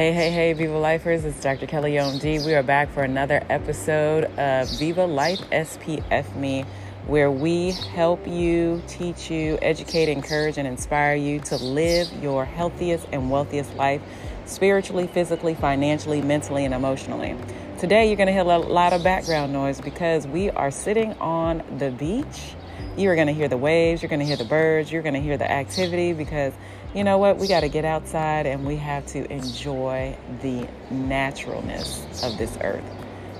[0.00, 1.66] Hey, hey, hey, Viva Lifers, it's Dr.
[1.66, 2.46] Kelly OMD.
[2.46, 6.64] We are back for another episode of Viva Life SPF Me,
[7.06, 13.08] where we help you, teach you, educate, encourage, and inspire you to live your healthiest
[13.12, 14.00] and wealthiest life
[14.46, 17.36] spiritually, physically, financially, mentally, and emotionally.
[17.76, 21.62] Today, you're going to hear a lot of background noise because we are sitting on
[21.76, 22.54] the beach.
[22.96, 25.14] You are going to hear the waves, you're going to hear the birds, you're going
[25.14, 26.54] to hear the activity because
[26.94, 27.36] you know what?
[27.36, 32.84] We got to get outside and we have to enjoy the naturalness of this earth.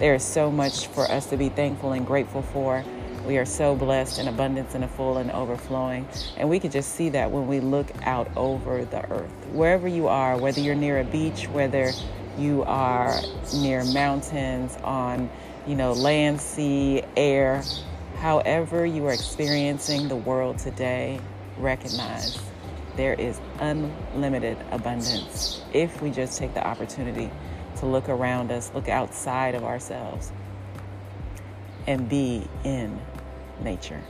[0.00, 2.84] There is so much for us to be thankful and grateful for.
[3.24, 6.08] We are so blessed in abundance and a full and overflowing.
[6.36, 9.30] And we can just see that when we look out over the earth.
[9.52, 11.92] Wherever you are, whether you're near a beach, whether
[12.36, 13.16] you are
[13.54, 15.30] near mountains, on,
[15.66, 17.62] you know, land, sea, air,
[18.18, 21.20] however you are experiencing the world today,
[21.58, 22.38] recognize
[22.96, 27.30] there is unlimited abundance if we just take the opportunity
[27.76, 30.32] to look around us, look outside of ourselves,
[31.86, 32.98] and be in
[33.62, 34.02] nature.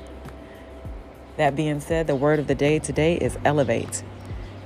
[1.37, 4.03] That being said, the word of the day today is elevate.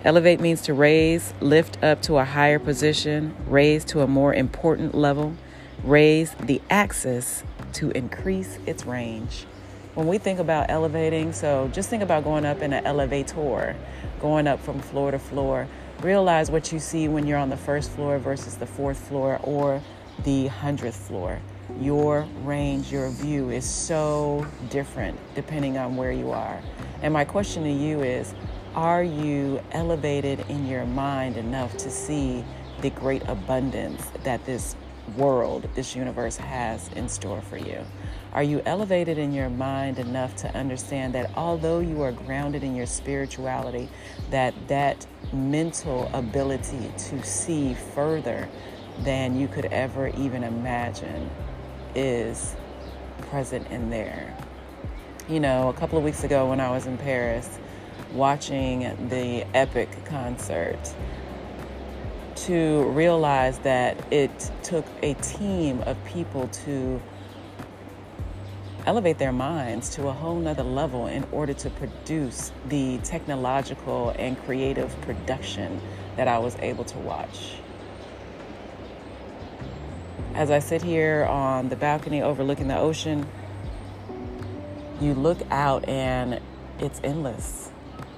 [0.05, 4.95] Elevate means to raise, lift up to a higher position, raise to a more important
[4.95, 5.35] level,
[5.83, 7.43] raise the axis
[7.75, 9.47] to increase its range.
[9.95, 13.75] When we think about elevating, so just think about going up in an elevator
[14.21, 15.67] going up from floor to floor.
[16.01, 19.83] Realize what you see when you're on the first floor versus the fourth floor or
[20.23, 21.41] the hundredth floor.
[21.81, 26.61] Your range, your view is so different depending on where you are.
[27.03, 28.33] And my question to you is
[28.77, 32.45] Are you elevated in your mind enough to see
[32.81, 34.77] the great abundance that this
[35.17, 37.85] world, this universe has in store for you?
[38.33, 42.77] Are you elevated in your mind enough to understand that although you are grounded in
[42.77, 43.89] your spirituality,
[44.31, 48.49] that that mental ability to see further
[49.01, 51.29] than you could ever even imagine
[51.95, 52.55] is
[53.31, 54.37] present in there?
[55.29, 57.59] You know, a couple of weeks ago when I was in Paris
[58.13, 60.79] watching the Epic concert,
[62.47, 67.01] to realize that it took a team of people to
[68.87, 74.43] elevate their minds to a whole nother level in order to produce the technological and
[74.45, 75.81] creative production
[76.17, 77.57] that I was able to watch.
[80.35, 83.27] As I sit here on the balcony overlooking the ocean,
[85.01, 86.41] you look out and
[86.79, 87.71] it's endless.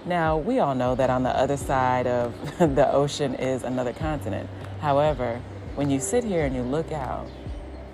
[0.04, 4.48] Now, we all know that on the other side of the ocean is another continent.
[4.80, 5.40] However,
[5.76, 7.28] when you sit here and you look out,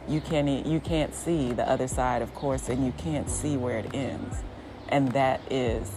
[0.09, 3.79] you can't you can't see the other side, of course, and you can't see where
[3.79, 4.43] it ends,
[4.89, 5.91] and that is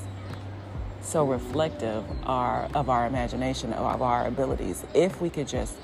[1.01, 4.83] so reflective our, of our imagination, of our abilities.
[4.93, 5.75] If we could just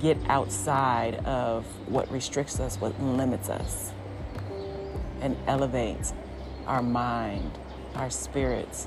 [0.00, 3.92] get outside of what restricts us, what limits us,
[5.20, 6.12] and elevate
[6.66, 7.58] our mind,
[7.96, 8.86] our spirits,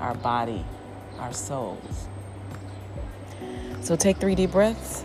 [0.00, 0.64] our body,
[1.18, 2.06] our souls.
[3.80, 5.04] So take three deep breaths.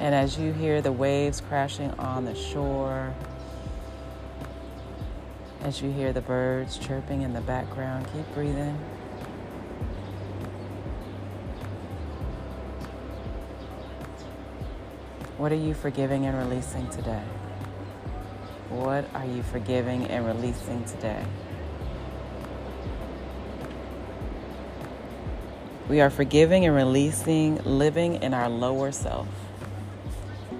[0.00, 3.14] And as you hear the waves crashing on the shore,
[5.62, 8.78] as you hear the birds chirping in the background, keep breathing.
[15.42, 17.24] What are you forgiving and releasing today?
[18.68, 21.20] What are you forgiving and releasing today?
[25.88, 29.26] We are forgiving and releasing living in our lower self.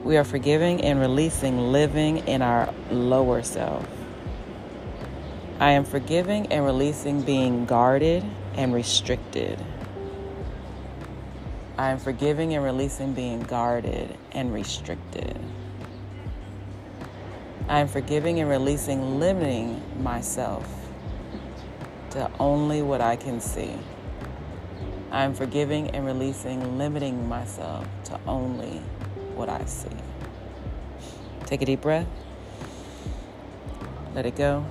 [0.03, 3.87] We are forgiving and releasing living in our lower self.
[5.61, 8.25] I am forgiving and releasing being guarded
[8.57, 9.61] and restricted.
[11.79, 15.39] I am forgiving and releasing being guarded and restricted.
[17.69, 20.69] I am forgiving and releasing limiting myself
[22.11, 23.73] to only what I can see.
[25.11, 28.83] I am forgiving and releasing limiting myself to only
[29.35, 29.89] what I see.
[31.47, 32.07] Take a deep breath.
[34.15, 34.67] Let it go.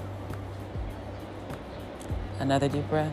[2.40, 3.12] Another deep breath.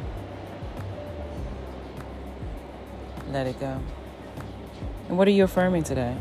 [3.30, 3.78] Let it go.
[5.08, 6.16] And what are you affirming today?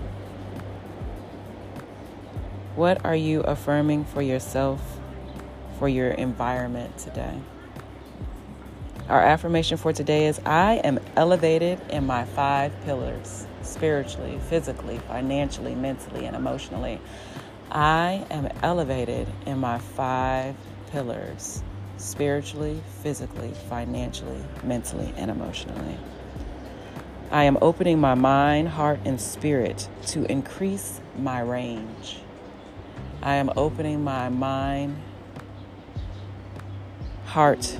[2.75, 5.00] What are you affirming for yourself,
[5.80, 7.39] for your environment today?
[9.09, 15.75] Our affirmation for today is I am elevated in my five pillars spiritually, physically, financially,
[15.75, 17.00] mentally, and emotionally.
[17.71, 20.56] I am elevated in my five
[20.92, 21.63] pillars
[21.95, 25.98] spiritually, physically, financially, mentally, and emotionally.
[27.29, 32.19] I am opening my mind, heart, and spirit to increase my range.
[33.21, 35.01] I am opening my mind,
[37.25, 37.77] heart,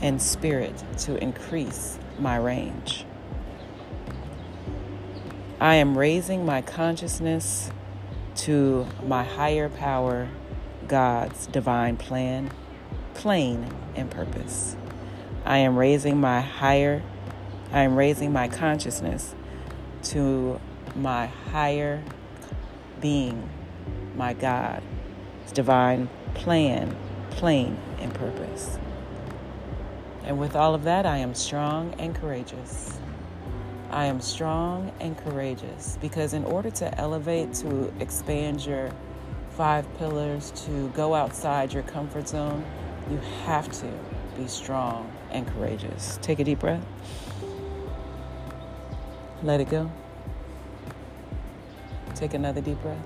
[0.00, 3.04] and spirit to increase my range.
[5.60, 7.72] I am raising my consciousness
[8.36, 10.28] to my higher power,
[10.86, 12.52] God's divine plan,
[13.14, 14.76] plane, and purpose.
[15.44, 17.02] I am raising my higher
[17.72, 19.34] I am raising my consciousness
[20.04, 20.60] to
[20.94, 22.02] my higher
[23.00, 23.48] being,
[24.16, 24.82] my God's
[25.52, 26.96] divine plan,
[27.30, 28.78] plane, and purpose.
[30.24, 32.98] And with all of that, I am strong and courageous.
[33.90, 38.90] I am strong and courageous because, in order to elevate, to expand your
[39.50, 42.64] five pillars, to go outside your comfort zone,
[43.10, 43.90] you have to
[44.36, 46.18] be strong and courageous.
[46.22, 46.84] Take a deep breath.
[49.42, 49.90] Let it go.
[52.16, 52.98] Take another deep breath.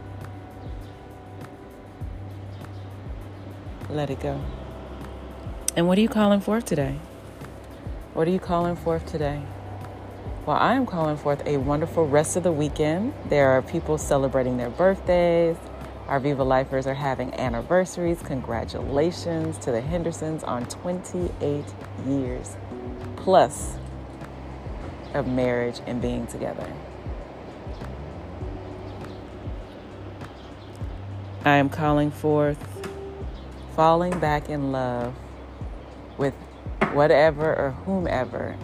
[3.90, 4.40] Let it go.
[5.76, 6.98] And what are you calling forth today?
[8.14, 9.42] What are you calling forth today?
[10.46, 13.12] Well, I am calling forth a wonderful rest of the weekend.
[13.26, 15.56] There are people celebrating their birthdays.
[16.08, 18.20] Our Viva Lifers are having anniversaries.
[18.22, 21.64] Congratulations to the Hendersons on 28
[22.06, 22.56] years
[23.16, 23.76] plus
[25.14, 26.70] of marriage and being together.
[31.44, 32.58] I am calling forth
[33.74, 35.14] falling back in love
[36.18, 36.34] with
[36.92, 38.56] whatever or whomever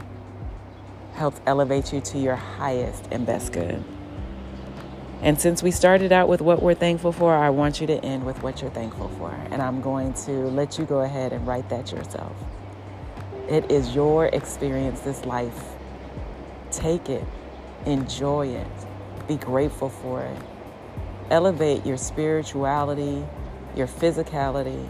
[1.15, 3.83] helps elevate you to your highest and best good.
[5.21, 8.25] And since we started out with what we're thankful for, I want you to end
[8.25, 9.31] with what you're thankful for.
[9.51, 12.37] And I'm going to let you go ahead and write that yourself.
[13.49, 15.78] It is your experience, this life.
[16.71, 17.25] Take it,
[17.87, 18.67] enjoy it,
[19.27, 20.37] be grateful for it.
[21.31, 23.25] Elevate your spirituality,
[23.77, 24.89] your physicality,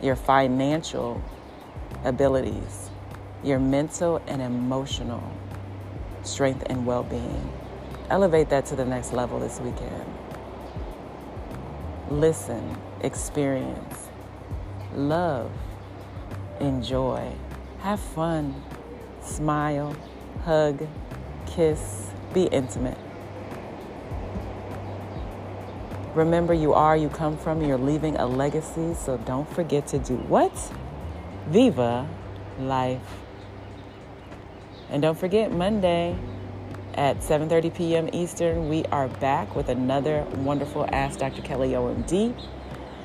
[0.00, 1.22] your financial
[2.04, 2.90] abilities,
[3.42, 5.22] your mental and emotional
[6.22, 7.52] strength and well being.
[8.10, 10.04] Elevate that to the next level this weekend.
[12.10, 14.08] Listen, experience,
[14.94, 15.50] love,
[16.60, 17.32] enjoy,
[17.80, 18.62] have fun,
[19.22, 19.96] smile
[20.44, 20.86] hug,
[21.46, 22.98] kiss, be intimate.
[26.14, 30.16] Remember, you are, you come from, you're leaving a legacy, so don't forget to do
[30.16, 30.52] what?
[31.46, 32.08] Viva
[32.58, 33.00] life.
[34.90, 36.16] And don't forget, Monday
[36.94, 38.10] at 7.30 p.m.
[38.12, 41.40] Eastern, we are back with another wonderful Ask Dr.
[41.40, 42.38] Kelly OMD.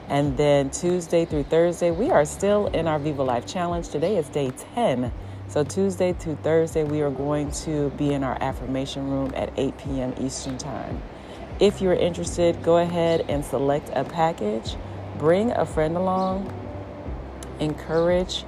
[0.10, 3.88] And then Tuesday through Thursday, we are still in our Viva Life Challenge.
[3.88, 5.13] Today is day 10
[5.50, 9.78] so, Tuesday to Thursday, we are going to be in our affirmation room at 8
[9.78, 10.14] p.m.
[10.20, 11.02] Eastern Time.
[11.60, 14.76] If you're interested, go ahead and select a package,
[15.18, 16.54] bring a friend along,
[17.60, 18.44] encourage,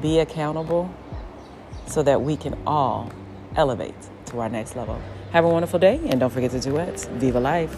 [0.00, 0.90] be accountable
[1.86, 3.12] so that we can all
[3.54, 3.94] elevate
[4.26, 5.00] to our next level.
[5.32, 7.00] Have a wonderful day and don't forget to do it.
[7.12, 7.76] Viva life.